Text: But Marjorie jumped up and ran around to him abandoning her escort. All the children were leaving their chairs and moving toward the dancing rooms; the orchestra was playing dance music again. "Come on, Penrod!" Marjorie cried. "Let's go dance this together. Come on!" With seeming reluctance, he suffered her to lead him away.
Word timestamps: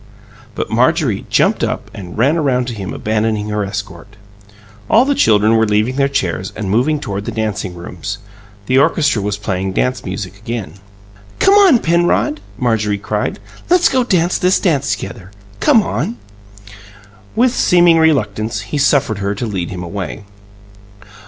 But 0.55 0.71
Marjorie 0.71 1.27
jumped 1.29 1.63
up 1.63 1.91
and 1.93 2.17
ran 2.17 2.35
around 2.35 2.65
to 2.69 2.73
him 2.73 2.91
abandoning 2.91 3.49
her 3.49 3.63
escort. 3.63 4.15
All 4.89 5.05
the 5.05 5.13
children 5.13 5.57
were 5.57 5.67
leaving 5.67 5.95
their 5.97 6.09
chairs 6.09 6.51
and 6.55 6.71
moving 6.71 6.99
toward 6.99 7.25
the 7.25 7.31
dancing 7.31 7.75
rooms; 7.75 8.17
the 8.65 8.79
orchestra 8.79 9.21
was 9.21 9.37
playing 9.37 9.73
dance 9.73 10.03
music 10.03 10.37
again. 10.39 10.73
"Come 11.37 11.53
on, 11.53 11.77
Penrod!" 11.77 12.41
Marjorie 12.57 12.97
cried. 12.97 13.37
"Let's 13.69 13.89
go 13.89 14.03
dance 14.03 14.39
this 14.39 14.59
together. 14.59 15.29
Come 15.59 15.83
on!" 15.83 16.17
With 17.35 17.53
seeming 17.53 17.99
reluctance, 17.99 18.61
he 18.61 18.79
suffered 18.79 19.19
her 19.19 19.35
to 19.35 19.45
lead 19.45 19.69
him 19.69 19.83
away. 19.83 20.23